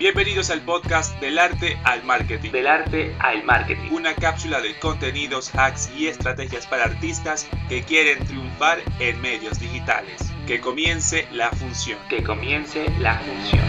[0.00, 2.52] Bienvenidos al podcast Del Arte al Marketing.
[2.52, 3.90] Del Arte al Marketing.
[3.90, 10.32] Una cápsula de contenidos, hacks y estrategias para artistas que quieren triunfar en medios digitales.
[10.46, 11.98] Que comience la función.
[12.08, 13.62] Que comience la función.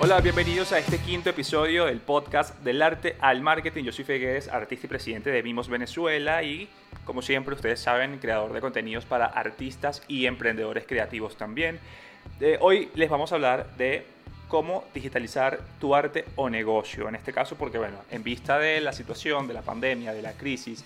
[0.00, 3.84] Hola, bienvenidos a este quinto episodio del podcast Del Arte al Marketing.
[3.84, 6.70] Yo soy Feguedes, artista y presidente de Mimos Venezuela y,
[7.04, 11.80] como siempre ustedes saben, creador de contenidos para artistas y emprendedores creativos también.
[12.40, 14.06] Eh, hoy les vamos a hablar de
[14.48, 17.08] cómo digitalizar tu arte o negocio.
[17.08, 20.32] En este caso, porque bueno, en vista de la situación, de la pandemia, de la
[20.32, 20.84] crisis,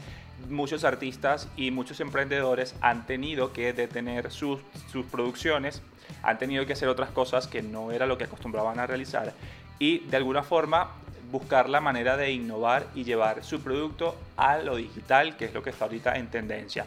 [0.49, 5.83] muchos artistas y muchos emprendedores han tenido que detener sus, sus producciones,
[6.23, 9.33] han tenido que hacer otras cosas que no era lo que acostumbraban a realizar
[9.79, 10.91] y de alguna forma
[11.30, 15.63] buscar la manera de innovar y llevar su producto a lo digital, que es lo
[15.63, 16.87] que está ahorita en tendencia.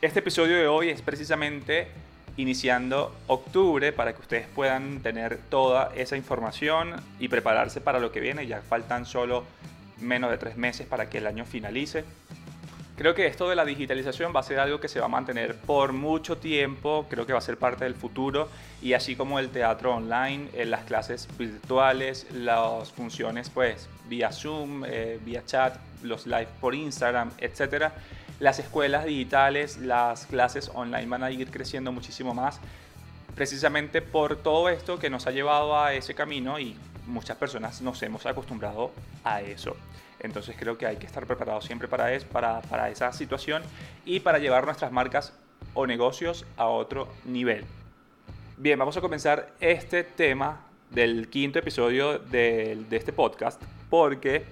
[0.00, 1.88] Este episodio de hoy es precisamente
[2.36, 8.20] iniciando octubre para que ustedes puedan tener toda esa información y prepararse para lo que
[8.20, 8.46] viene.
[8.46, 9.44] Ya faltan solo
[10.00, 12.04] menos de tres meses para que el año finalice.
[12.96, 15.56] Creo que esto de la digitalización va a ser algo que se va a mantener
[15.56, 18.48] por mucho tiempo, creo que va a ser parte del futuro
[18.82, 24.84] y así como el teatro online, en las clases virtuales, las funciones pues vía Zoom,
[24.86, 27.94] eh, vía chat, los live por Instagram, etcétera,
[28.42, 32.58] las escuelas digitales, las clases online van a ir creciendo muchísimo más,
[33.36, 36.76] precisamente por todo esto que nos ha llevado a ese camino y
[37.06, 38.90] muchas personas nos hemos acostumbrado
[39.22, 39.76] a eso.
[40.18, 43.62] Entonces creo que hay que estar preparados siempre para, es, para, para esa situación
[44.04, 45.32] y para llevar nuestras marcas
[45.72, 47.64] o negocios a otro nivel.
[48.56, 54.44] Bien, vamos a comenzar este tema del quinto episodio de, de este podcast porque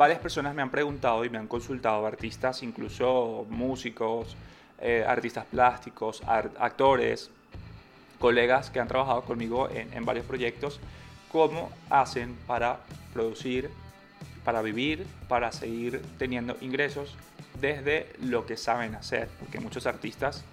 [0.00, 4.34] varias personas me han preguntado y me han consultado, artistas, incluso músicos,
[4.78, 7.30] eh, artistas plásticos, actores,
[8.18, 10.80] colegas que han trabajado conmigo en, varios proyectos,
[11.30, 12.78] cómo hacen para
[13.12, 13.68] producir,
[14.42, 17.14] para vivir, para seguir teniendo ingresos
[17.60, 20.44] desde lo que saben hacer, porque muchos artistas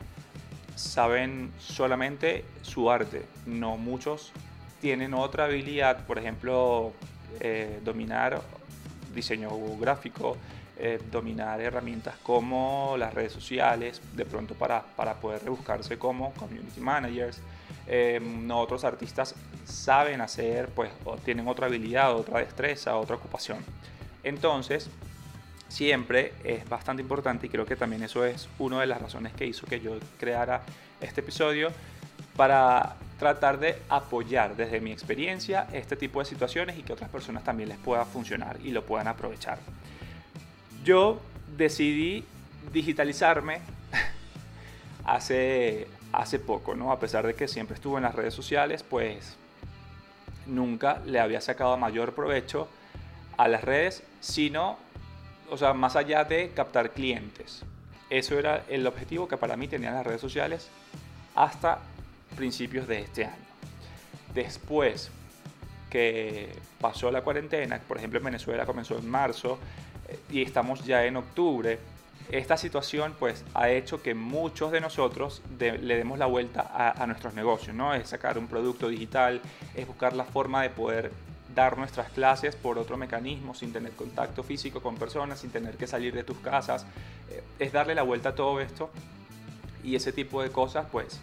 [0.75, 4.33] saben solamente su arte, no muchos
[4.81, 6.91] tienen otra habilidad, por ejemplo,
[7.39, 8.41] eh, dominar
[9.13, 10.37] diseño gráfico,
[10.77, 16.79] eh, dominar herramientas como las redes sociales, de pronto para, para poder rebuscarse como community
[16.79, 17.39] managers.
[17.87, 19.33] Eh, otros artistas
[19.65, 23.57] saben hacer, pues, o tienen otra habilidad, otra destreza, otra ocupación.
[24.23, 24.89] Entonces,
[25.67, 29.45] siempre es bastante importante y creo que también eso es una de las razones que
[29.45, 30.61] hizo que yo creara
[31.01, 31.69] este episodio
[32.35, 37.43] para tratar de apoyar desde mi experiencia este tipo de situaciones y que otras personas
[37.43, 39.57] también les pueda funcionar y lo puedan aprovechar.
[40.83, 41.19] Yo
[41.57, 42.23] decidí
[42.71, 43.59] digitalizarme
[45.05, 46.91] hace, hace poco, ¿no?
[46.91, 49.35] A pesar de que siempre estuve en las redes sociales, pues
[50.45, 52.67] nunca le había sacado mayor provecho
[53.37, 54.77] a las redes, sino,
[55.49, 57.63] o sea, más allá de captar clientes.
[58.09, 60.69] Eso era el objetivo que para mí tenían las redes sociales
[61.35, 61.79] hasta
[62.37, 63.35] principios de este año.
[64.33, 65.11] Después
[65.89, 69.57] que pasó la cuarentena, por ejemplo en Venezuela comenzó en marzo
[70.07, 71.79] eh, y estamos ya en octubre,
[72.29, 77.33] esta situación pues ha hecho que muchos de nosotros le demos la vuelta a, nuestros
[77.33, 77.93] negocios, ¿no?
[77.93, 79.41] Es sacar un producto digital,
[79.75, 81.11] es buscar la forma de poder
[81.55, 85.87] dar nuestras clases por otro mecanismo, sin tener contacto físico con personas, sin tener que
[85.87, 86.85] salir de tus casas,
[87.31, 88.89] eh, es darle la vuelta a todo esto
[89.83, 91.21] y ese tipo de cosas pues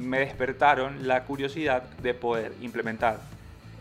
[0.00, 3.20] me despertaron la curiosidad de poder implementar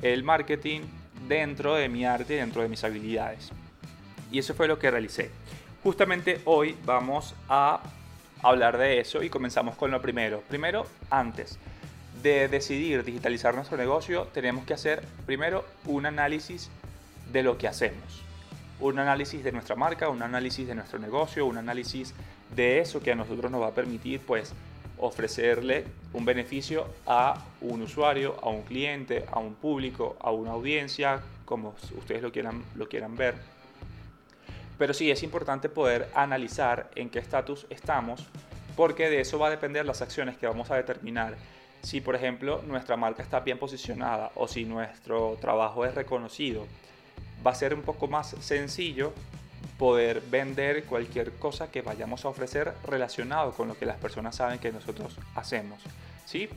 [0.02, 0.82] el marketing
[1.28, 3.50] dentro de mi arte dentro de mis habilidades.
[4.32, 5.32] Y eso fue lo que realicé.
[5.84, 7.82] Justamente hoy vamos a
[8.42, 10.42] hablar de eso y comenzamos con lo primero.
[10.48, 11.58] Primero, antes
[12.22, 16.70] de decidir digitalizar nuestro negocio, tenemos que hacer primero un análisis
[17.32, 18.24] de lo que hacemos.
[18.80, 22.14] Un análisis de nuestra marca, un análisis de nuestro negocio, un análisis
[22.56, 24.54] de eso que a nosotros nos va a permitir pues
[25.00, 31.22] ofrecerle un beneficio a un usuario, a un cliente, a un público, a una audiencia,
[31.46, 33.36] como ustedes lo quieran, lo quieran ver.
[34.78, 38.26] Pero sí es importante poder analizar en qué estatus estamos,
[38.76, 41.36] porque de eso va a depender las acciones que vamos a determinar.
[41.82, 46.66] Si, por ejemplo, nuestra marca está bien posicionada o si nuestro trabajo es reconocido,
[47.46, 49.14] va a ser un poco más sencillo
[49.78, 54.60] poder vender cualquier cosa que vayamos a ofrecer relacionado con lo que las personas saben
[54.60, 55.82] que nosotros hacemos.
[56.26, 56.50] ¿Sí?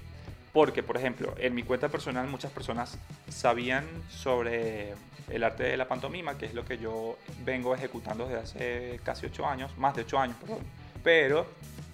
[0.53, 4.95] Porque, por ejemplo, en mi cuenta personal muchas personas sabían sobre
[5.31, 9.27] el arte de la pantomima, que es lo que yo vengo ejecutando desde hace casi
[9.27, 10.59] 8 años, más de 8 años, perdón.
[11.03, 11.47] Pero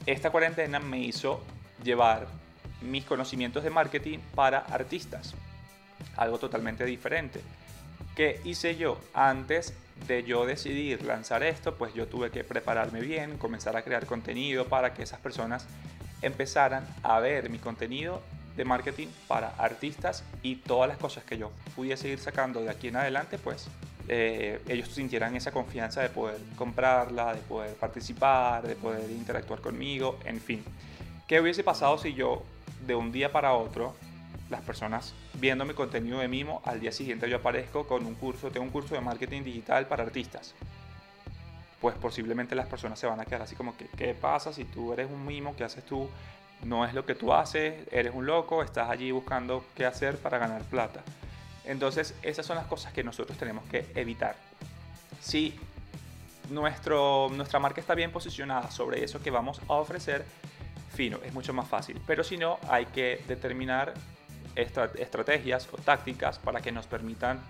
[0.07, 1.41] esta cuarentena me hizo
[1.85, 2.27] llevar
[2.81, 5.35] mis conocimientos de marketing para artistas.
[6.17, 7.41] Algo totalmente diferente.
[8.17, 9.01] ¿Qué hice yo?
[9.15, 9.73] Antes
[10.07, 14.67] de yo decidir lanzar esto, pues yo tuve que prepararme bien, comenzar a crear contenido
[14.67, 15.67] para que esas personas
[16.23, 18.23] empezaran a ver mi contenido
[18.57, 22.89] de marketing para artistas y todas las cosas que yo pudiese ir sacando de aquí
[22.89, 23.69] en adelante, pues
[24.09, 30.19] eh, ellos sintieran esa confianza de poder comprarla, de poder participar, de poder interactuar conmigo,
[30.25, 30.65] en fin.
[31.29, 32.43] ¿Qué hubiese pasado si yo
[32.87, 33.95] de un día para otro,
[34.51, 38.51] las personas viendo mi contenido de mimo, al día siguiente yo aparezco con un curso,
[38.51, 40.55] tengo un curso de marketing digital para artistas?
[41.81, 44.93] Pues posiblemente las personas se van a quedar así como que, ¿qué pasa si tú
[44.93, 45.55] eres un mimo?
[45.55, 46.09] ¿Qué haces tú?
[46.65, 50.39] No es lo que tú haces, eres un loco, estás allí buscando qué hacer para
[50.39, 51.03] ganar plata.
[51.65, 54.35] Entonces, esas son las cosas que nosotros tenemos que evitar.
[55.21, 55.55] Si
[56.51, 60.25] nuestro, nuestra marca está bien posicionada sobre eso que vamos a ofrecer,
[60.95, 62.01] fino, es mucho más fácil.
[62.07, 63.95] Pero si no, hay que determinar
[64.63, 67.41] estrategias o tácticas para que nos permitan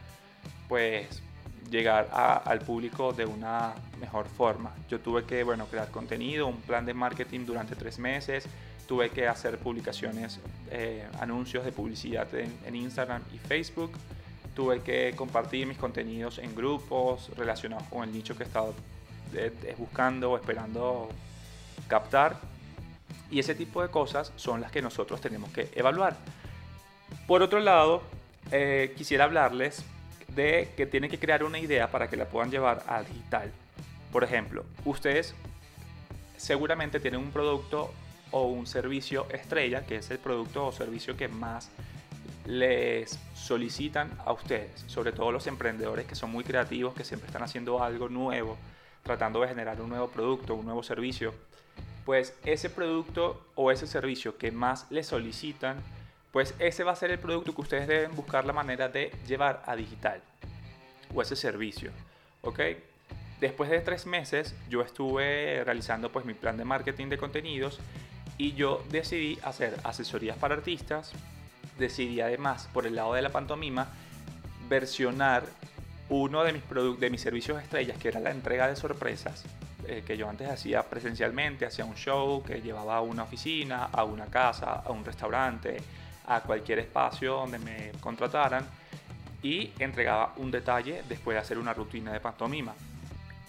[0.69, 1.23] pues
[1.71, 4.75] llegar al público de una mejor forma.
[4.89, 8.47] Yo tuve que bueno, crear contenido, un plan de marketing durante tres meses,
[8.87, 10.41] tuve que hacer publicaciones,
[10.71, 13.93] eh, anuncios de publicidad en, Instagram y Facebook.
[14.57, 18.71] Tuve que compartir mis contenidos en grupos relacionados con el nicho que estaba
[19.35, 21.11] eh, eh, buscando o esperando
[21.87, 22.41] captar.
[23.31, 26.17] Y ese tipo de cosas son las que nosotros tenemos que evaluar.
[27.29, 28.03] Por otro lado,
[28.97, 29.85] quisiera hablarles
[30.35, 33.53] de que tienen que crear una idea para que la puedan llevar a digital.
[34.11, 35.35] Por ejemplo, ustedes
[36.39, 37.93] seguramente tienen un producto
[38.31, 41.71] o un servicio estrella, que es el producto o servicio que más
[42.47, 47.43] les solicitan a ustedes, sobre todo los emprendedores que son muy creativos, que siempre están
[47.43, 48.57] haciendo algo nuevo,
[49.03, 51.35] tratando de generar un nuevo producto, un nuevo servicio,
[52.07, 55.77] pues ese producto o ese servicio que más les solicitan,
[56.33, 59.63] pues ese va a ser el producto que ustedes deben buscar la manera de llevar
[59.67, 60.21] a digital
[61.15, 61.91] o ese servicio,
[62.43, 62.61] ¿ok?
[63.41, 67.79] Después de tres meses yo estuve realizando pues mi plan de marketing de contenidos
[68.37, 71.13] y yo decidí hacer asesorías para artistas,
[71.79, 73.89] decidí además por el lado de la pantomima
[74.69, 75.45] versionar
[76.09, 76.63] uno de mis,
[77.01, 79.45] de mis servicios estrellas, que era la entrega de sorpresas,
[79.87, 84.05] eh, que yo antes hacía presencialmente, hacía un show que llevaba a una oficina, a
[84.05, 85.79] una casa, a un restaurante,
[86.29, 88.67] a cualquier espacio donde me contrataran
[89.43, 92.75] y entregaba un detalle después de hacer una rutina de pantomima.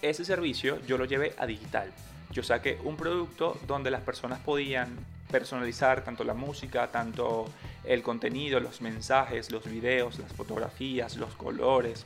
[0.02, 1.92] Ese servicio yo lo llevé a digital
[2.32, 4.96] yo saqué un producto donde las personas podían
[5.30, 7.46] personalizar tanto la música, tanto
[7.84, 12.04] el contenido, los mensajes, los videos, las fotografías, los colores,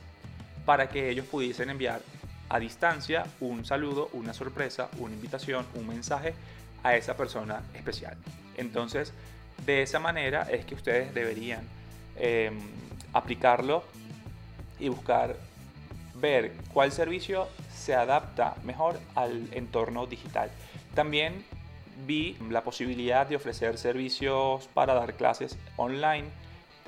[0.65, 2.01] para que ellos pudiesen enviar
[2.49, 6.33] a distancia un saludo, una sorpresa, una invitación, un mensaje
[6.83, 8.17] a esa persona especial.
[8.57, 9.13] Entonces,
[9.65, 11.61] de esa manera es que ustedes deberían
[12.17, 12.59] em,
[13.13, 13.83] aplicarlo
[14.79, 15.35] y buscar
[16.15, 20.49] ver cuál servicio se adapta mejor al entorno digital.
[20.93, 21.43] También
[22.05, 26.25] vi la posibilidad de ofrecer servicios para dar clases online.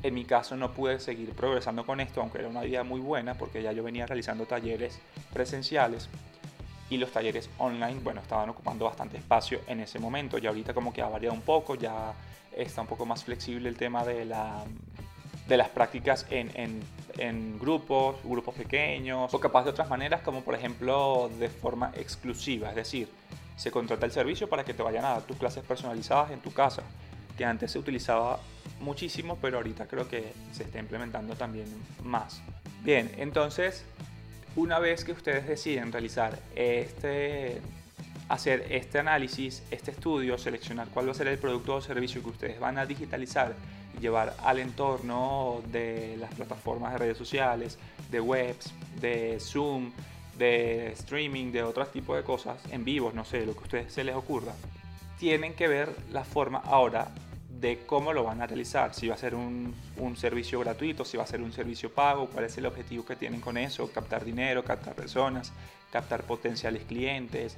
[0.03, 3.33] En mi caso no pude seguir progresando con esto, aunque era una idea muy buena
[3.33, 4.99] porque ya yo venía realizando talleres
[5.33, 6.09] presenciales
[6.89, 10.37] y los talleres online, bueno, estaban ocupando bastante espacio en ese momento.
[10.37, 12.13] Y ahorita como que ha variado un poco, ya
[12.57, 14.65] está un poco más flexible el tema de la
[15.47, 16.81] de las prácticas en, en,
[17.17, 22.69] en, grupos, grupos pequeños, o capaz de otras maneras, como por ejemplo de forma exclusiva,
[22.69, 23.07] es decir,
[23.55, 26.51] se contrata el servicio para que te vayan a dar tus clases personalizadas en tu
[26.51, 26.83] casa,
[27.37, 28.39] que antes se utilizaba
[28.81, 31.67] muchísimo, pero ahorita creo que se está implementando también
[32.03, 32.41] más.
[32.83, 33.85] Bien, entonces,
[34.55, 37.61] una vez que ustedes deciden realizar este,
[38.29, 42.29] hacer este análisis, este estudio, seleccionar cuál va a ser el producto o servicio que
[42.29, 43.55] ustedes van a digitalizar
[43.99, 47.77] llevar al entorno de las plataformas de redes sociales,
[48.11, 49.91] de webs, de Zoom,
[50.37, 53.93] de streaming, de otros tipos de cosas, en vivos, no sé, lo que a ustedes
[53.93, 54.53] se les ocurra,
[55.19, 57.09] tienen que ver la forma ahora
[57.59, 61.17] de cómo lo van a realizar, si va a ser un, un, servicio gratuito, si
[61.17, 64.23] va a ser un servicio pago, cuál es el objetivo que tienen con eso, captar
[64.23, 65.51] dinero, captar personas,
[65.91, 67.57] captar potenciales clientes,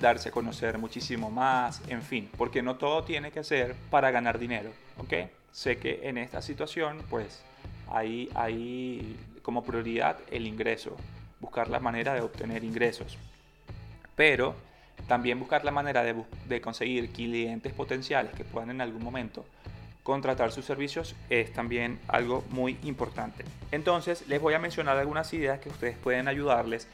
[0.00, 4.38] darse a conocer muchísimo más, en fin, porque no todo tiene que ser para ganar
[4.38, 5.14] dinero, ¿ok?
[5.56, 7.40] sé que en esta situación, pues,
[7.88, 10.94] hay, hay como prioridad el ingreso,
[11.40, 13.16] buscar la manera de obtener ingresos.
[14.14, 14.54] Pero
[15.08, 19.46] también buscar la manera de conseguir clientes potenciales que puedan en algún momento
[20.02, 23.44] contratar sus servicios es también algo muy importante.
[23.72, 26.86] Entonces les voy a mencionar algunas ideas que ustedes pueden ayudarles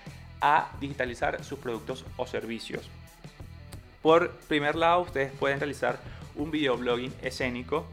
[0.43, 2.91] a digitalizar sus productos o servicios.
[4.03, 5.99] Por primer lado, ustedes pueden realizar
[6.35, 7.87] un videoblogging escénico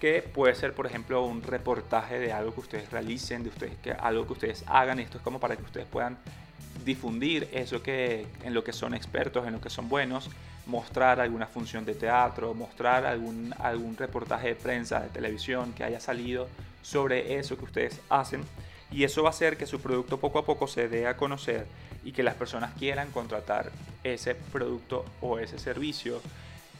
[0.00, 3.92] que puede ser, por ejemplo, un reportaje de algo que ustedes realicen, de ustedes, que,
[3.92, 4.98] algo que ustedes hagan.
[4.98, 6.18] Esto es como para que ustedes puedan
[6.84, 10.28] difundir eso que, en lo que son expertos, en lo que son buenos,
[10.66, 16.00] mostrar alguna función de teatro, mostrar algún, algún reportaje de prensa, de televisión que haya
[16.00, 16.48] salido
[16.82, 18.42] sobre eso que ustedes hacen.
[18.90, 21.66] Y eso va a hacer que su producto poco a poco se dé a conocer
[22.04, 23.70] y que las personas quieran contratar
[24.02, 26.20] ese producto o ese servicio.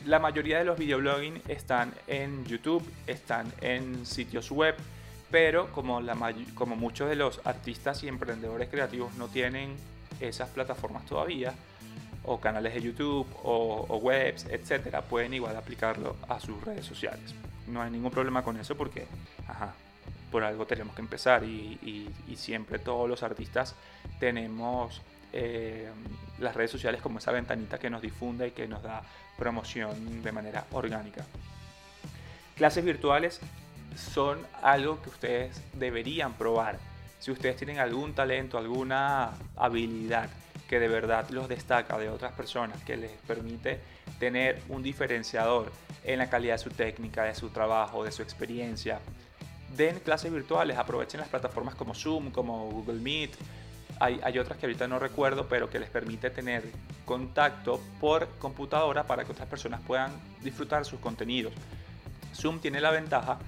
[0.07, 4.75] La mayoría de los videoblogging están en YouTube, están en sitios web,
[5.31, 6.17] pero como, la,
[6.55, 9.75] como muchos de los artistas y emprendedores creativos no tienen
[10.21, 11.55] esas plataformas todavía,
[12.25, 17.35] o canales de YouTube, o, webs, etcétera, pueden igual aplicarlo a sus redes sociales.
[17.67, 19.07] No hay ningún problema con eso porque,
[19.47, 19.75] ajá,
[20.31, 23.75] por algo tenemos que empezar y, siempre todos los artistas
[24.19, 25.01] tenemos
[25.37, 25.91] eh,
[26.39, 29.03] las redes sociales como esa ventanita que nos difunde y que nos da
[29.37, 31.25] promoción de manera orgánica.
[32.57, 33.41] Clases virtuales
[33.97, 36.79] son algo que ustedes deberían probar.
[37.19, 40.29] Si ustedes tienen algún talento, alguna habilidad
[40.69, 43.81] que de verdad los destaca de otras personas, que les permite
[44.21, 45.73] tener un diferenciador
[46.05, 49.01] en la calidad de su técnica, de su trabajo, de su experiencia,
[49.77, 53.33] den clases virtuales, aprovechen las plataformas como Zoom, como Google Meet.
[54.01, 56.65] Hay, otras que ahorita no recuerdo, pero que les permite tener
[57.05, 61.53] contacto por computadora para que otras personas puedan disfrutar sus contenidos.
[62.35, 63.39] Zoom tiene la ventaja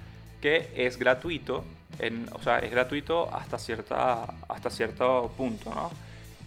[0.40, 1.64] que es gratuito,
[2.32, 5.90] o sea, es gratuito hasta, cierta, hasta cierto punto, ¿no?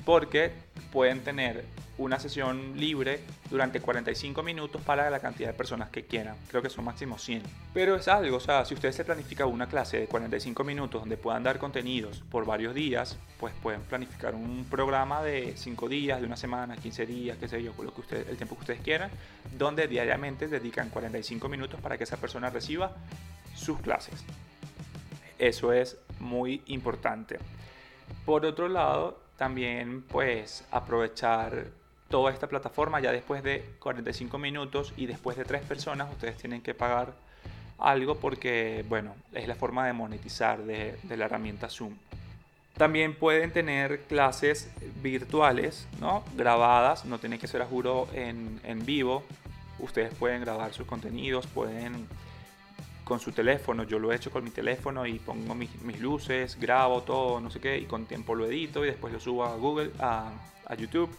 [0.06, 0.52] Porque
[0.92, 1.66] pueden tener
[2.00, 6.36] una sesión libre durante 45 minutos para la cantidad de personas que quieran.
[6.48, 7.44] Creo que son máximo 100.
[7.74, 11.18] Pero es algo, o sea, si ustedes se planifican una clase de 45 minutos donde
[11.18, 16.26] puedan dar contenidos por varios días, pues pueden planificar un programa de 5 días, de
[16.26, 19.12] una semana, 15 días, qué sé yo, el tiempo que ustedes quieran,
[19.58, 22.96] donde diariamente dedican 45 minutos para que esa persona reciba
[23.56, 24.24] sus clases.
[25.38, 27.40] Eso es muy importante.
[28.26, 31.68] Por otro lado, también pues aprovechar
[32.10, 36.62] toda esta plataforma ya después de 45 minutos y después de tres personas ustedes tienen
[36.62, 37.14] que pagar
[37.78, 41.96] algo porque bueno es la forma de monetizar de, la herramienta Zoom.
[42.78, 44.70] También pueden tener clases
[45.02, 49.24] virtuales no grabadas no tiene que ser a juro en, en vivo.
[49.80, 52.08] Ustedes pueden grabar sus contenidos pueden
[53.10, 53.84] con su teléfono.
[53.84, 57.60] Yo lo he hecho con mi teléfono y pongo mis, luces, grabo todo, no sé
[57.60, 60.32] qué, y con tiempo lo edito y después lo subo a Google, a,
[60.78, 61.10] YouTube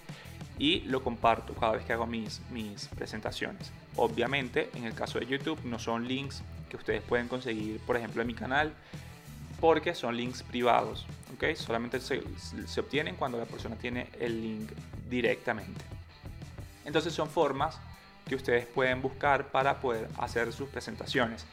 [0.60, 3.72] y lo comparto cada vez que hago mis, mis presentaciones.
[3.96, 8.22] Obviamente, en el caso de YouTube, no son links que ustedes pueden conseguir, por ejemplo,
[8.22, 8.72] en mi canal,
[9.60, 11.06] porque son links privados.
[11.34, 11.56] ¿ok?
[11.56, 12.22] Solamente se,
[12.68, 14.70] se obtienen cuando la persona tiene el link
[15.08, 15.84] directamente.
[16.84, 17.80] Entonces son formas
[18.28, 21.44] que ustedes pueden buscar para poder hacer sus presentaciones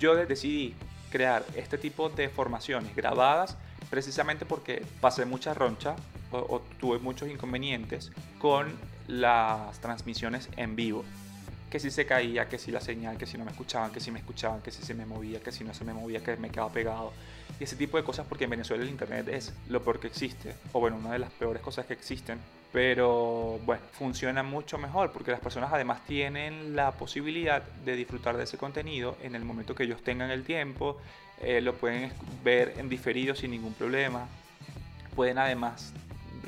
[0.00, 0.74] yo decidí
[1.10, 3.56] crear este tipo de formaciones grabadas
[3.90, 5.94] precisamente porque pasé mucha roncha
[6.32, 8.68] o, tuve muchos inconvenientes con
[9.08, 11.04] las transmisiones en vivo.
[11.70, 14.10] Que si se caía, que si la señal, que si no me escuchaban, que si
[14.10, 16.50] me escuchaban, que si se me movía, que si no se me movía, que me
[16.50, 17.12] quedaba pegado.
[17.60, 20.54] Y ese tipo de cosas porque en Venezuela el internet es lo peor que existe.
[20.72, 22.38] O bueno, una de las peores cosas que existen
[22.72, 28.44] pero bueno, funciona mucho mejor porque las personas además tienen la posibilidad de disfrutar de
[28.44, 30.98] ese contenido en el momento que ellos tengan el tiempo,
[31.42, 32.12] eh, lo pueden
[32.44, 34.28] ver en diferido sin ningún problema,
[35.16, 35.92] pueden además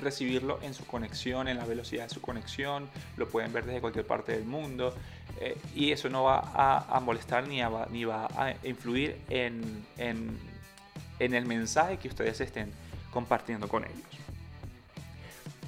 [0.01, 4.07] recibirlo en su conexión, en la velocidad de su conexión, lo pueden ver desde cualquier
[4.07, 4.95] parte del mundo
[5.41, 11.47] eh, y eso no va a, molestar ni, ni va a influir en, en el
[11.47, 12.73] mensaje que ustedes estén
[13.13, 14.23] compartiendo con ellos.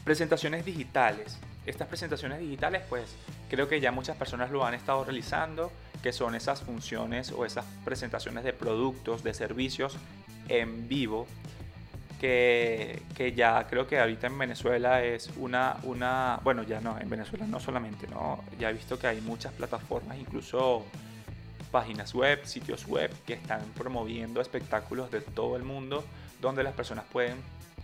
[0.04, 1.38] Presentaciones digitales.
[1.66, 3.14] Estas presentaciones digitales, pues
[3.48, 7.64] creo que ya muchas personas lo han estado realizando, que son esas funciones o esas
[7.84, 9.96] presentaciones de productos, de servicios
[10.48, 11.26] en vivo,
[12.20, 17.08] que, que, ya creo que ahorita en Venezuela es una, una, bueno, ya no, en
[17.08, 18.42] Venezuela no solamente, ¿no?
[18.58, 20.84] Ya he visto que hay muchas plataformas, incluso
[21.70, 26.04] páginas web, sitios web, que están promoviendo espectáculos de todo el mundo,
[26.40, 27.36] donde las personas pueden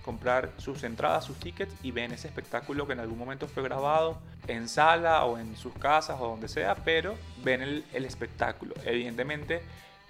[0.04, 4.18] comprar sus entradas, sus tickets y ven ese espectáculo que en algún momento fue grabado
[4.48, 8.74] en sala o en sus casas o donde sea, pero ven el, el espectáculo.
[8.84, 9.62] Evidentemente,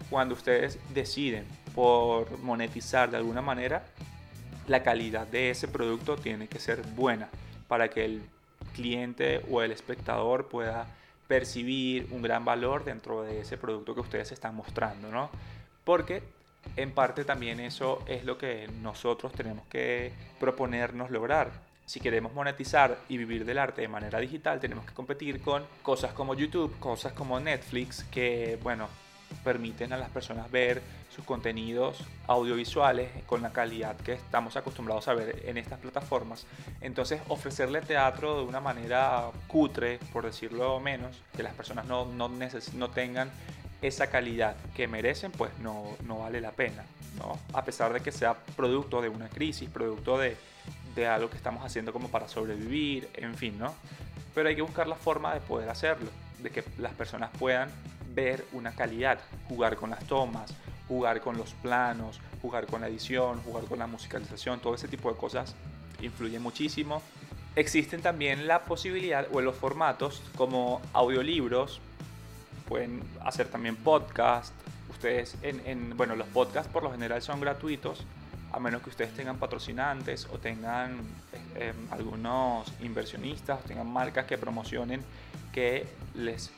[0.09, 3.85] cuando ustedes deciden por monetizar de alguna manera,
[4.71, 7.29] la calidad de ese producto tiene que ser buena
[7.67, 8.23] para que el
[8.73, 10.87] cliente o el espectador pueda
[11.27, 15.29] percibir un gran valor dentro de ese producto que ustedes están mostrando, ¿no?
[15.83, 16.23] Porque
[16.77, 21.51] en parte también eso es lo que nosotros tenemos que proponernos lograr.
[21.85, 26.13] si queremos monetizar y vivir del arte de manera digital, tenemos que competir con cosas
[26.13, 28.89] como YouTube, cosas como Netflix, que, bueno,
[29.43, 30.83] permiten a las personas ver
[31.15, 36.47] sus contenidos audiovisuales con la calidad que estamos acostumbrados a ver en estas plataformas.
[36.81, 42.29] Entonces, ofrecerle teatro de una manera cutre, por decirlo menos, que las personas no, no,
[42.29, 43.31] no tengan
[43.83, 46.85] esa calidad que merecen, pues no, no vale la pena.
[47.19, 47.39] ¿no?
[47.53, 50.37] A pesar de que sea producto de una crisis, producto de,
[50.95, 53.75] de algo que estamos haciendo como para sobrevivir, en fin, ¿no?
[54.35, 57.69] Pero hay que buscar la forma de poder hacerlo, de que las personas puedan
[58.15, 60.53] ver una calidad, jugar con las tomas,
[60.89, 65.11] jugar con los planos, jugar con la edición, jugar con la musicalización, todo ese tipo
[65.11, 65.55] de cosas
[66.03, 67.03] influye muchísimo.
[67.57, 71.81] Existen también la posibilidad o los formatos como audiolibros,
[72.69, 74.55] pueden hacer también podcast.
[74.89, 78.05] Ustedes, en, en, bueno, los podcasts por lo general son gratuitos,
[78.53, 81.01] a menos que ustedes tengan patrocinantes o tengan
[81.57, 85.03] eh, algunos inversionistas, o tengan marcas que promocionen
[85.53, 86.51] que les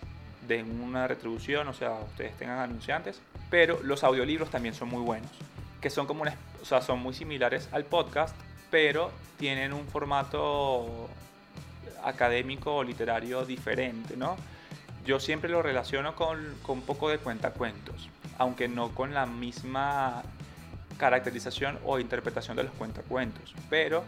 [0.48, 3.20] den una retribución, o sea, ustedes tengan anunciantes,
[3.50, 5.30] pero los audiolibros también son muy buenos,
[5.80, 8.34] que son como una, o sea, son muy similares al podcast,
[8.70, 11.08] pero tienen un formato
[12.04, 14.36] académico o literario diferente, ¿no?
[15.04, 18.08] Yo siempre lo relaciono con, con un poco de cuentacuentos,
[18.38, 20.22] aunque no con la misma
[20.96, 24.04] caracterización o interpretación de los cuentacuentos, pero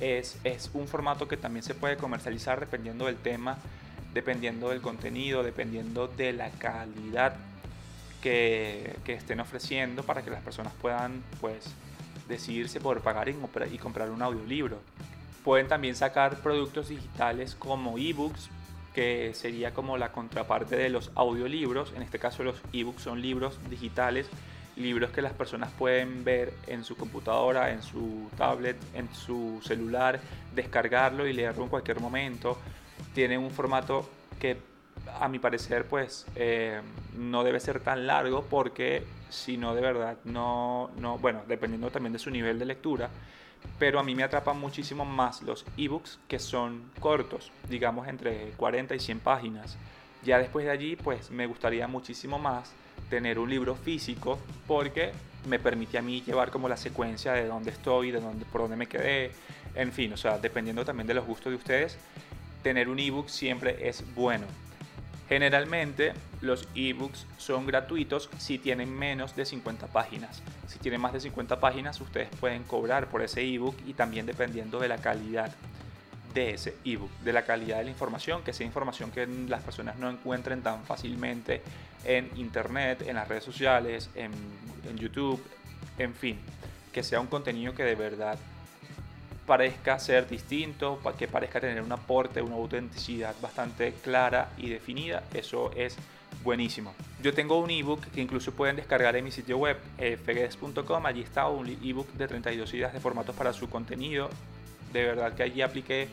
[0.00, 3.58] es, es un formato que también se puede comercializar dependiendo del tema,
[4.14, 7.36] dependiendo del contenido, dependiendo de la calidad
[8.22, 11.66] que, estén ofreciendo para que las personas puedan pues
[12.28, 13.36] decidirse por pagar y,
[13.72, 14.78] y comprar un audiolibro.
[15.44, 18.48] Pueden también sacar productos digitales como ebooks,
[18.94, 21.92] que sería como la contraparte de los audiolibros.
[21.94, 24.26] En este caso los ebooks son libros digitales
[24.76, 30.20] libros que las personas pueden ver en su computadora, en su tablet, en su celular,
[30.54, 32.58] descargarlo y leerlo en cualquier momento.
[33.14, 34.58] Tiene un formato que
[35.20, 36.80] a mi parecer pues eh,
[37.16, 42.12] no debe ser tan largo porque si no de verdad no, no, bueno, dependiendo también
[42.12, 43.10] de su nivel de lectura,
[43.78, 48.94] pero a mí me atrapan muchísimo más los ebooks que son cortos, digamos entre 40
[48.94, 49.76] y 100 páginas.
[50.24, 52.72] Ya después de allí pues me gustaría muchísimo más
[53.10, 55.12] tener un libro físico porque
[55.48, 58.76] me permite a mí llevar como la secuencia de dónde estoy, de dónde, por dónde
[58.76, 59.32] me quedé,
[59.74, 61.98] en fin, o sea, dependiendo también de los gustos de ustedes,
[62.64, 64.46] tener un ebook siempre es bueno.
[65.28, 70.42] Generalmente los ebooks son gratuitos si tienen menos de 50 páginas.
[70.66, 74.80] Si tienen más de 50 páginas ustedes pueden cobrar por ese ebook y también dependiendo
[74.80, 75.54] de la calidad
[76.34, 79.96] de ese ebook, de la calidad de la información, que sea información que las personas
[79.98, 81.62] no encuentren tan fácilmente
[82.04, 84.32] en internet, en las redes sociales, en,
[84.88, 85.42] en YouTube,
[85.98, 86.38] en fin,
[86.92, 88.38] que sea un contenido que de verdad
[89.46, 95.70] parezca ser distinto, que parezca tener un aporte, una autenticidad bastante clara y definida, eso
[95.76, 95.96] es
[96.42, 96.94] buenísimo.
[97.22, 101.48] Yo tengo un ebook que incluso pueden descargar en mi sitio web, fegues.com, allí está
[101.48, 104.30] un ebook de 32 ideas de formatos para su contenido,
[104.92, 106.08] de verdad que allí apliqué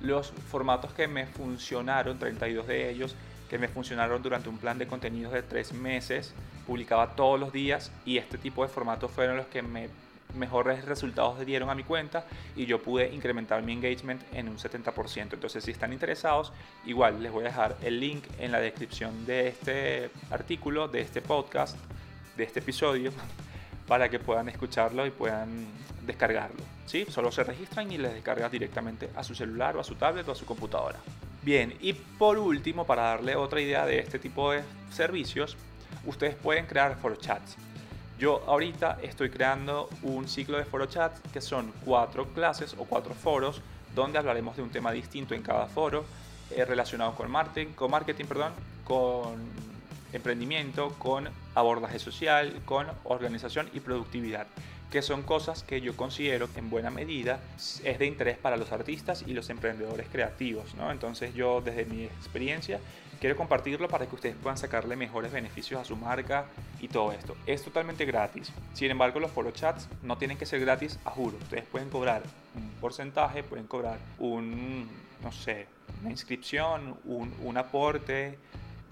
[0.00, 3.14] los formatos que me funcionaron, 32 de ellos,
[3.48, 6.32] que me funcionaron durante un plan de contenidos de tres meses.
[6.66, 9.90] Publicaba todos los días y este tipo de formatos fueron los que me
[10.34, 12.24] mejores resultados dieron a mi cuenta
[12.56, 15.34] y yo pude incrementar mi engagement en un 70%.
[15.34, 16.52] Entonces, si están interesados,
[16.84, 21.20] igual les voy a dejar el link en la descripción de este artículo, de este
[21.20, 21.76] podcast,
[22.36, 23.12] de este episodio
[23.86, 25.66] para que puedan escucharlo y puedan
[26.06, 26.62] descargarlo.
[26.86, 27.06] ¿sí?
[27.08, 30.32] Solo se registran y les descargas directamente a su celular o a su tablet o
[30.32, 30.98] a su computadora.
[31.42, 35.56] Bien, y por último, para darle otra idea de este tipo de servicios,
[36.06, 37.56] ustedes pueden crear foro chats.
[38.22, 43.14] Yo ahorita estoy creando un ciclo de foro chats que son cuatro clases o cuatro
[43.14, 43.60] foros
[43.96, 46.04] donde hablaremos de un tema distinto en cada foro
[46.52, 48.52] eh, relacionado con marketing, con marketing, perdón,
[48.84, 49.34] con
[50.12, 54.46] emprendimiento, con abordaje social, con organización y productividad,
[54.92, 57.40] que son cosas que yo considero que en buena medida
[57.82, 60.74] es de interés para los artistas y los emprendedores creativos.
[60.74, 60.92] ¿no?
[60.92, 62.78] Entonces yo desde mi experiencia
[63.18, 66.44] quiero compartirlo para que ustedes puedan sacarle mejores beneficios a su marca
[66.78, 67.34] y todo esto.
[67.46, 68.52] Es totalmente gratis.
[68.74, 71.38] Sin embargo, los foro chats no tienen que ser gratis a juro.
[71.38, 72.22] Ustedes pueden cobrar
[72.54, 74.90] un porcentaje, pueden cobrar un,
[75.22, 75.68] no sé,
[76.02, 78.36] una inscripción, un, un aporte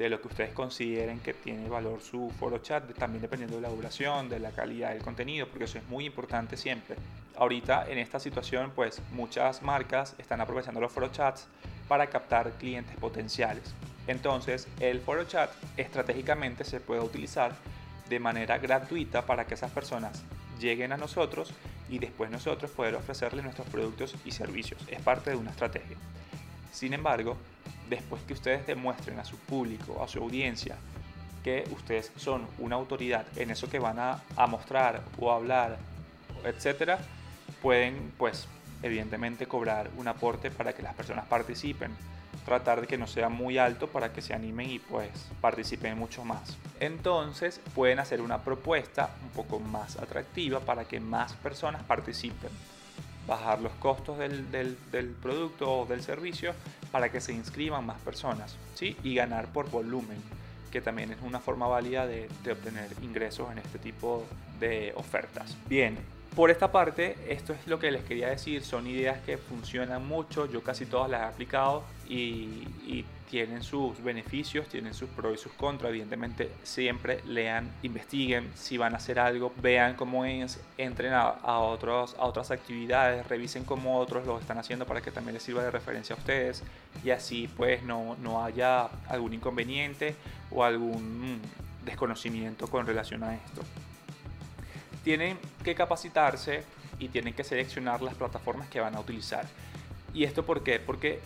[0.00, 3.68] de lo que ustedes consideren que tiene valor su foro chat, también dependiendo de la
[3.68, 6.96] duración, de la calidad del contenido, porque eso es muy importante siempre.
[7.36, 11.48] Ahorita en esta situación, pues muchas marcas están aprovechando los foro chats
[11.86, 13.74] para captar clientes potenciales.
[14.06, 17.52] Entonces, el foro chat estratégicamente se puede utilizar
[18.08, 20.24] de manera gratuita para que esas personas
[20.58, 21.52] lleguen a nosotros
[21.90, 24.80] y después nosotros poder ofrecerles nuestros productos y servicios.
[24.88, 25.98] Es parte de una estrategia.
[26.72, 27.36] Sin embargo,
[27.90, 30.76] después que ustedes demuestren a su público, a su audiencia,
[31.42, 35.76] que ustedes son una autoridad en eso que van a, mostrar o hablar,
[36.44, 36.98] etcétera,
[37.60, 38.46] pueden, pues,
[38.82, 41.90] evidentemente cobrar un aporte para que las personas participen.
[42.44, 45.10] Tratar de que no sea muy alto para que se animen y pues
[45.42, 46.56] participen mucho más.
[46.78, 52.50] Entonces pueden hacer una propuesta un poco más atractiva para que más personas participen.
[53.30, 56.52] Bajar los costos del, del, producto o del servicio
[56.90, 58.56] para que se inscriban más personas.
[58.74, 58.96] ¿sí?
[59.04, 60.18] Y ganar por volumen
[60.72, 64.24] que también es una forma válida de, obtener ingresos en este tipo
[64.58, 65.56] de ofertas.
[65.68, 65.96] Bien,
[66.34, 70.46] por esta parte, esto es lo que les quería decir, son ideas que funcionan mucho,
[70.46, 75.52] yo casi todas las he aplicado y tienen sus beneficios, tienen sus pros y sus
[75.52, 81.58] contras, evidentemente siempre lean, investiguen, si van a hacer algo, vean cómo es, entren a,
[81.58, 85.62] otros, a otras actividades, revisen cómo otros lo están haciendo para que también les sirva
[85.62, 86.62] de referencia a ustedes
[87.04, 90.16] y así pues no, no haya algún inconveniente
[90.50, 91.40] o algún
[91.84, 93.62] desconocimiento con relación a esto
[95.04, 96.64] tienen que capacitarse
[96.98, 99.46] y tienen que seleccionar las plataformas que van a utilizar.
[100.12, 100.78] ¿Y esto por qué?
[100.78, 101.20] Porque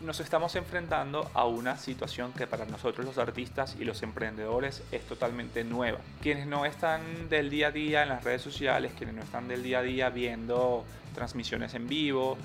[0.00, 5.02] nos estamos enfrentando a una situación que para nosotros los artistas y los emprendedores es
[5.06, 5.98] totalmente nueva.
[6.22, 9.62] Quienes no están del día a día en las redes sociales, quienes no están del
[9.62, 10.84] día a día viendo
[11.14, 12.38] transmisiones en vivo,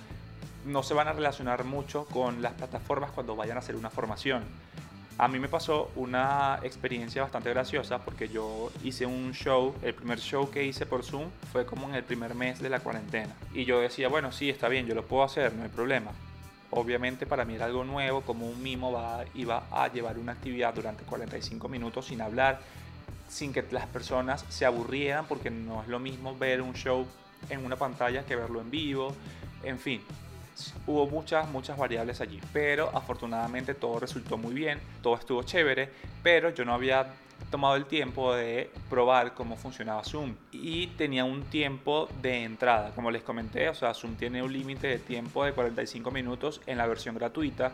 [0.65, 4.43] no se van a relacionar mucho con las plataformas cuando vayan a hacer una formación.
[5.19, 10.19] A mí me pasó una experiencia bastante graciosa porque yo hice un show, el primer
[10.19, 13.35] show que hice por Zoom fue como en el primer mes de la cuarentena.
[13.53, 16.11] Y yo decía, bueno, sí, está bien, yo lo puedo hacer, no hay problema.
[16.75, 20.73] Obviamente para mí era algo nuevo, como un mimo va, iba a llevar una actividad
[20.73, 22.61] durante 45 minutos sin hablar,
[23.29, 27.05] sin que las personas se aburrieran, porque no es lo mismo ver un show
[27.49, 29.15] en una pantalla que verlo en vivo,
[29.63, 30.01] en fin,
[30.87, 35.89] hubo muchas, muchas variables allí, pero afortunadamente todo resultó muy bien, todo estuvo chévere,
[36.23, 37.05] pero yo no había
[37.51, 40.35] tomado el tiempo de probar cómo funcionaba Zoom.
[40.51, 44.87] Y tenía un tiempo de entrada, como les comenté, o sea, Zoom tiene un límite
[44.87, 47.73] de tiempo de 45 minutos en la versión gratuita.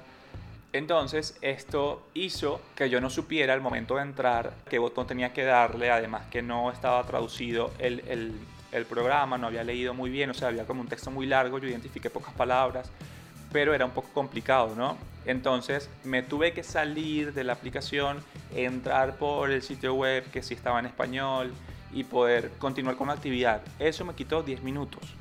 [0.71, 5.43] Entonces esto hizo que yo no supiera al momento de entrar qué botón tenía que
[5.43, 8.34] darle, además que no estaba traducido el, el
[8.71, 11.60] el programa, no había leído muy bien, o sea, había como un texto muy largo,
[11.60, 12.91] yo identifiqué pocas palabras,
[13.51, 14.97] pero era un poco complicado, ¿no?
[15.25, 18.17] Entonces me tuve que salir de la aplicación,
[18.55, 21.53] entrar por el sitio web que sí estaba en español
[21.91, 23.62] y poder continuar con la actividad.
[23.79, 25.15] Eso me quitó 10 minutos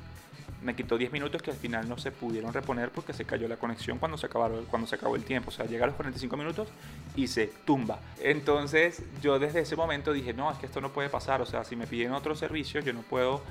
[0.61, 3.57] me quitó 10 minutos que al final no se pudieron reponer porque se cayó la
[3.57, 5.49] conexión cuando se, acabaron, cuando se acabó el tiempo.
[5.49, 6.67] O sea, llega a los 45 minutos
[7.15, 7.99] y se tumba.
[8.21, 11.41] Entonces yo desde ese momento dije, no, es que esto no puede pasar.
[11.41, 13.41] O sea, si me piden otro servicio, yo no puedo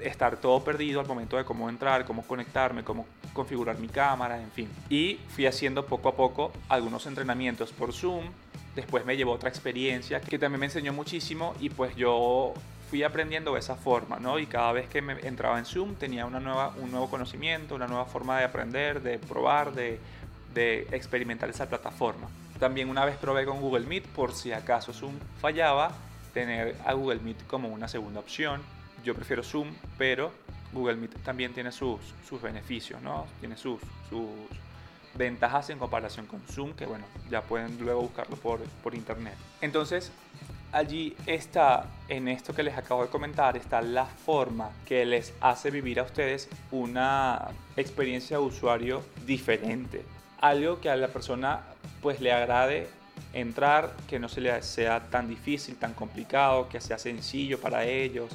[0.00, 4.50] estar todo perdido al momento de cómo entrar, cómo conectarme, cómo configurar mi cámara, en
[4.50, 4.68] fin.
[4.88, 8.24] Y fui haciendo poco a poco algunos entrenamientos por Zoom.
[8.74, 12.52] Después me llevó otra experiencia que también me enseñó muchísimo y pues yo
[12.90, 14.38] fui aprendiendo de esa forma, ¿no?
[14.38, 17.86] Y cada vez que me entraba en Zoom tenía una nueva, un nuevo conocimiento, una
[17.86, 19.98] nueva forma de aprender, de probar, de,
[20.54, 22.28] de experimentar esa plataforma.
[22.60, 25.92] También una vez probé con Google Meet, por si acaso Zoom fallaba,
[26.32, 28.62] tener a Google Meet como una segunda opción.
[29.06, 30.32] Yo prefiero Zoom, pero
[30.72, 33.24] Google Meet también tiene sus, sus beneficios, ¿no?
[33.38, 34.28] Tiene sus, sus
[35.14, 39.34] ventajas en comparación con Zoom, que bueno, ya pueden luego buscarlo por, por internet.
[39.60, 40.10] Entonces,
[40.72, 45.70] allí está, en esto que les acabo de comentar, está la forma que les hace
[45.70, 50.04] vivir a ustedes una experiencia de usuario diferente.
[50.40, 51.60] Algo que a la persona
[52.02, 52.88] pues le agrade
[53.32, 58.32] entrar, que no se le sea tan difícil, tan complicado, que sea sencillo para ellos,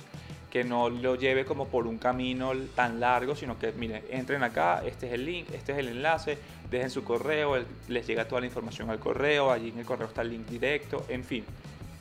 [0.52, 4.84] que no lo lleve como por un camino tan largo, sino que miren, entren acá,
[4.86, 6.38] este es el link, este es el enlace,
[6.70, 7.56] dejen su correo,
[7.88, 11.06] les llega toda la información al correo, allí en el correo está el link directo,
[11.08, 11.46] en fin,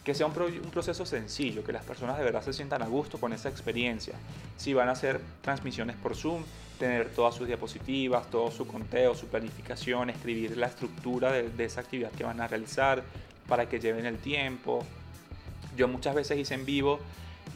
[0.05, 3.33] que sea un, proceso sencillo, que las personas de verdad se sientan a gusto con
[3.33, 4.15] esa experiencia.
[4.57, 6.43] Si van a hacer transmisiones por Zoom,
[6.79, 11.83] tener todas sus diapositivas, todo su conteo, su planificación, escribir la estructura de, de esa
[11.83, 13.05] actividad que van a realizar
[13.47, 14.85] para que lleven el tiempo.
[15.77, 16.99] Yo muchas veces hice en vivo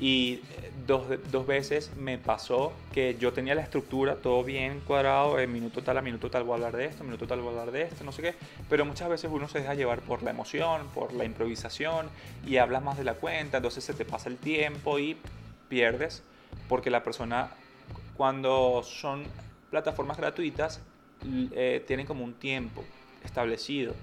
[0.01, 5.39] y eh, dos, dos, veces me pasó que yo tenía la estructura todo bien cuadrado,
[5.39, 7.61] en minuto tal a minuto tal voy a hablar de esto, minuto tal voy a
[7.61, 8.35] hablar de esto, no sé qué,
[8.69, 12.09] pero muchas veces uno se deja llevar por la emoción, por la improvisación
[12.47, 15.17] y hablas más de la cuenta, entonces se te pasa el tiempo y
[15.69, 16.23] pierdes
[16.69, 17.51] porque la persona
[18.17, 19.25] cuando son
[19.71, 20.81] plataformas gratuitas
[21.53, 22.85] eh, tienen como un tiempo
[23.25, 23.95] establecido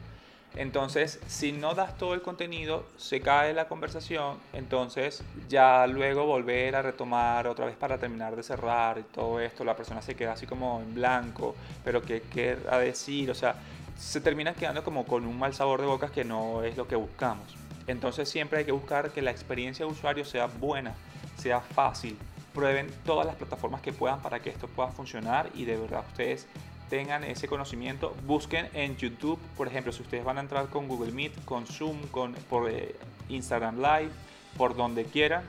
[0.56, 6.76] Entonces, si no das todo el contenido, se cae la conversación, entonces ya luego volver
[6.76, 10.34] a retomar otra vez para terminar de cerrar y todo esto, la persona se queda
[10.34, 13.56] así como en blanco, pero qué querrá decir, o sea,
[13.98, 16.98] se termina quedando como con un mal sabor de boca que no es lo que
[16.98, 17.56] buscamos.
[17.88, 20.96] Entonces siempre hay que buscar que la experiencia de usuario sea buena,
[21.38, 22.18] sea fácil.
[22.54, 26.48] Prueben todas las plataformas que puedan para que esto pueda funcionar y de verdad ustedes
[26.92, 31.14] tengan ese conocimiento, busquen en YouTube, por ejemplo, si ustedes van a entrar con Google
[31.14, 32.94] Meet, con Zoom, con, por eh,
[33.30, 34.12] Instagram Live,
[34.58, 35.46] por donde quieran,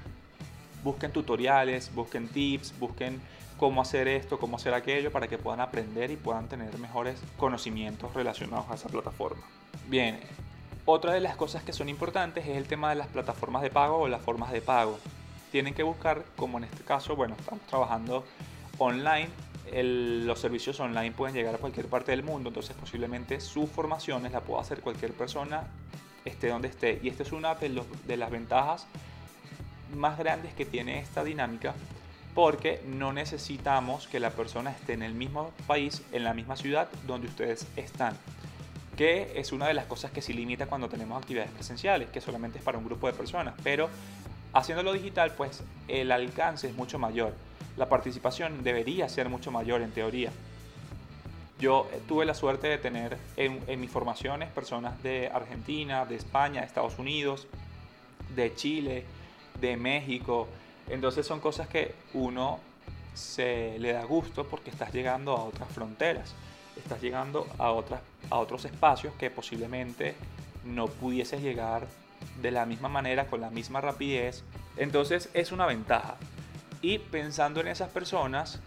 [0.85, 3.21] busquen tutoriales, busquen tips, busquen
[3.59, 8.15] cómo hacer esto, cómo hacer aquello, para que puedan aprender y puedan tener mejores conocimientos
[8.15, 9.43] relacionados a esa plataforma.
[9.89, 10.21] Bien,
[10.85, 13.97] otra de las cosas que son importantes es el tema de las plataformas de pago
[13.99, 14.97] o las formas de pago.
[15.51, 18.25] Tienen que buscar, como en este caso, bueno, estamos trabajando
[18.79, 19.29] online
[19.75, 24.41] los servicios online pueden llegar a cualquier parte del mundo, entonces posiblemente sus formaciones la
[24.41, 25.65] pueda hacer cualquier persona,
[26.25, 27.01] esté donde esté.
[27.03, 28.87] Y esta es una de, las ventajas
[29.97, 31.75] más grandes que tiene esta dinámica,
[32.35, 36.89] porque no necesitamos que la persona esté en el mismo país, en la misma ciudad
[37.07, 38.17] donde ustedes están
[38.97, 42.59] que es una de las cosas que se limita cuando tenemos actividades presenciales, que solamente
[42.59, 43.89] es para un grupo de personas, pero
[44.53, 47.35] haciéndolo digital, pues el alcance es mucho mayor
[47.77, 50.31] la participación debería ser mucho mayor en teoría.
[51.59, 56.61] Yo eh, tuve la suerte de tener en, mis formaciones personas de Argentina, de España,
[56.61, 57.47] de Estados Unidos,
[58.35, 59.05] de Chile,
[59.61, 60.49] de México.
[60.89, 62.59] Entonces son cosas que uno
[63.15, 66.35] se le da gusto porque estás llegando a otras fronteras,
[66.77, 70.15] estás llegando a, otras, a otros espacios que posiblemente
[70.65, 71.87] no pudieses llegar
[72.41, 74.43] de la misma manera, con la misma rapidez.
[74.77, 76.17] Entonces es una ventaja.
[76.83, 78.59] Y pensando en esas personas,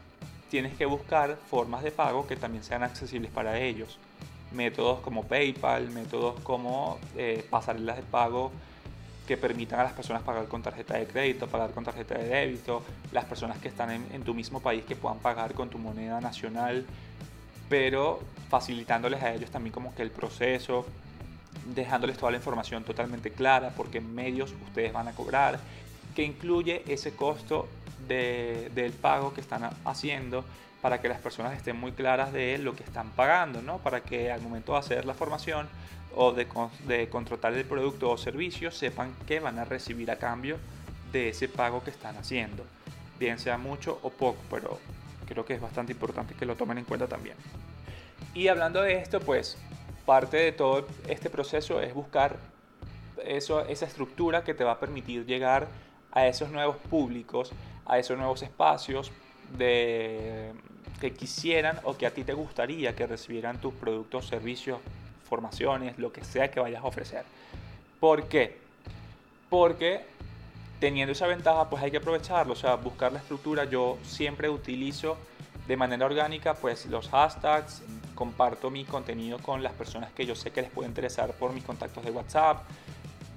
[0.49, 3.97] tienes que buscar formas de pago que también sean accesibles para ellos.
[4.53, 8.53] Métodos como PayPal, métodos como eh, pasarelas de pago
[9.27, 12.83] que permitan a las personas pagar con tarjeta de crédito, pagar con tarjeta de débito,
[13.11, 16.21] las personas que están en, en tu mismo país que puedan pagar con tu moneda
[16.21, 16.85] nacional,
[17.67, 20.85] pero facilitándoles a ellos también como que el proceso,
[21.73, 25.59] dejándoles toda la información totalmente clara, porque medios ustedes van a cobrar,
[26.15, 27.67] que incluye ese costo
[28.07, 30.45] del pago que están haciendo
[30.81, 33.79] para que las personas estén muy claras de lo que están pagando, ¿no?
[33.79, 35.67] Para que al momento de hacer la formación
[36.15, 36.47] o de,
[36.87, 40.57] de contratar el producto o servicio sepan que van a recibir a cambio
[41.11, 42.63] de ese pago que están haciendo,
[43.19, 44.79] bien sea mucho o poco, pero
[45.25, 47.35] creo que es bastante importante que lo tomen en cuenta también.
[48.33, 49.57] Y hablando de esto, pues
[50.05, 52.37] parte de todo este proceso es buscar
[53.25, 55.67] eso, esa estructura que te va a permitir llegar
[56.15, 57.51] a esos nuevos públicos,
[57.85, 59.11] a esos nuevos espacios
[59.57, 60.51] de,
[60.99, 64.79] que quisieran o que a ti te gustaría que recibieran tus productos, servicios,
[65.29, 67.23] formaciones, lo que sea que vayas a ofrecer.
[67.99, 68.57] ¿Por qué?
[69.49, 70.05] Porque
[70.79, 73.65] teniendo esa ventaja, pues hay que aprovecharlo, o sea, buscar la estructura.
[73.65, 75.17] Yo siempre utilizo
[75.67, 77.81] de manera orgánica, pues los hashtags,
[78.13, 81.63] comparto mi contenido con las personas que yo sé que les puede interesar por mis
[81.63, 82.63] contactos de WhatsApp,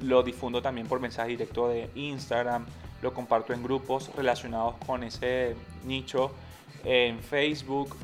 [0.03, 2.67] lo difundo también por mensaje directo de Instagram,
[3.03, 6.33] lo comparto en grupos relacionados con ese nicho
[6.85, 7.97] en Facebook,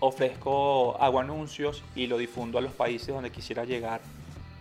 [0.00, 4.00] ofrezco hago anuncios y lo difundo a los países donde quisiera llegar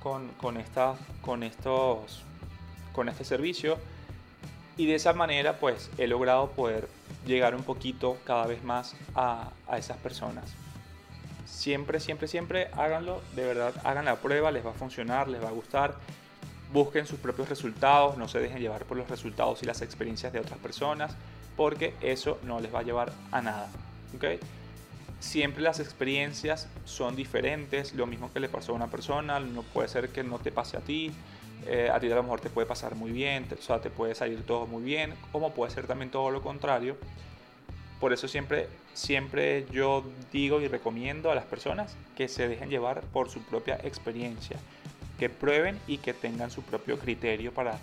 [0.02, 2.24] con, con, esta, con, estos,
[2.94, 3.78] con este servicio
[4.78, 6.88] y de esa manera pues he logrado poder
[7.26, 10.63] llegar un poquito cada vez más a, a esas personas.
[11.46, 15.50] Siempre, siempre, siempre háganlo, de verdad, hagan la prueba, les va a funcionar, les va
[15.50, 15.96] a gustar
[16.74, 20.40] busquen sus propios resultados, no se dejen llevar por los resultados y las experiencias de
[20.40, 21.16] otras personas,
[21.56, 23.70] porque eso no les va a llevar a nada.
[24.16, 24.40] ¿okay?
[25.20, 29.88] Siempre las experiencias son diferentes, lo mismo que le pasó a una persona, no puede
[29.88, 31.12] ser que no te pase a ti,
[31.68, 34.16] eh, a ti a lo mejor te puede pasar muy bien, o sea, te puede
[34.16, 36.98] salir todo muy bien, como puede ser también todo lo contrario.
[38.04, 43.00] Por eso siempre, siempre yo digo y recomiendo a las personas que se dejen llevar
[43.00, 44.58] por su propia experiencia
[45.18, 47.80] que prueben y que tengan su propio criterio para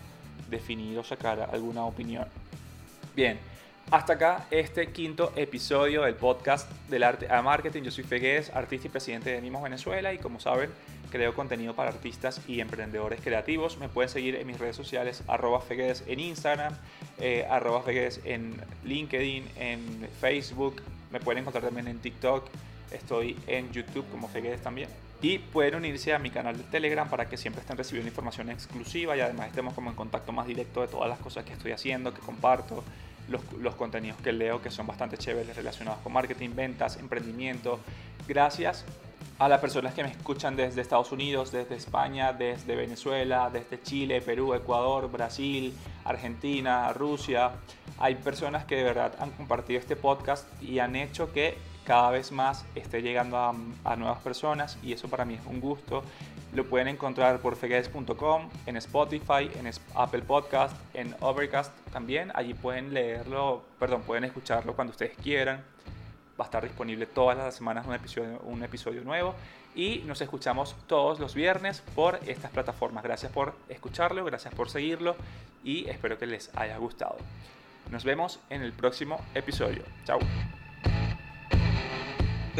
[0.50, 2.26] definir o sacar alguna opinión.
[3.16, 3.38] Bien,
[3.90, 7.82] hasta acá este quinto episodio del podcast del arte a marketing.
[7.82, 10.70] Yo soy Feguez, artista y presidente de Mimos Venezuela y como saben
[11.10, 13.78] creo contenido para artistas y emprendedores creativos.
[13.78, 16.72] Me pueden seguir en mis redes sociales arroba Feguez en Instagram,
[17.18, 20.82] eh, arroba Feguez en LinkedIn, en Facebook.
[21.10, 22.46] Me pueden encontrar también en TikTok.
[22.92, 24.88] Estoy en YouTube como Feguez también.
[25.20, 29.16] Y pueden unirse a mi canal de Telegram para que siempre estén recibiendo información exclusiva
[29.16, 32.14] y además estemos como en contacto más directo de todas las cosas que estoy haciendo,
[32.14, 32.82] que comparto,
[33.30, 37.80] los, contenidos que leo que son bastante chéveres relacionados con marketing, ventas, emprendimiento.
[38.28, 38.84] Gracias
[39.38, 44.20] A las personas que me escuchan desde Estados Unidos, desde España, desde Venezuela, desde Chile,
[44.20, 45.72] Perú, Ecuador, Brasil,
[46.04, 47.52] Argentina, Rusia,
[47.98, 51.56] hay personas que de verdad han compartido este podcast y han hecho que
[51.90, 56.04] cada vez más esté llegando a, nuevas personas y eso para mí es un gusto.
[56.54, 62.30] Lo pueden encontrar por fegues.com, en Spotify, en Apple Podcast, en Overcast también.
[62.36, 65.64] Allí pueden leerlo, perdón, pueden escucharlo cuando ustedes quieran.
[66.40, 69.34] Va a estar disponible todas las semanas un episodio, un episodio nuevo.
[69.74, 73.02] Y nos escuchamos todos los viernes por estas plataformas.
[73.02, 75.16] Gracias por escucharlo, gracias por seguirlo
[75.64, 77.16] y espero que les haya gustado.
[77.90, 79.82] Nos vemos en el próximo episodio.
[80.04, 80.20] Chao.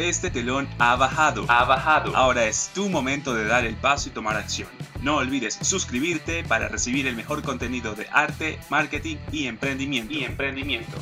[0.01, 1.45] Este telón ha bajado.
[1.47, 2.17] Ha bajado.
[2.17, 4.67] Ahora es tu momento de dar el paso y tomar acción.
[5.03, 10.11] No olvides suscribirte para recibir el mejor contenido de arte, marketing y emprendimiento.
[10.11, 10.97] Y emprendimiento.